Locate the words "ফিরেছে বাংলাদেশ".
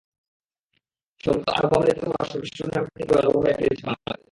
3.59-4.19